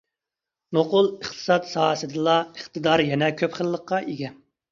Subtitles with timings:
[0.77, 4.35] نوقۇل ئىقتىساد ساھەسىدىلا ئىقتىدار يەنە كۆپ خىللىققا ئىگە.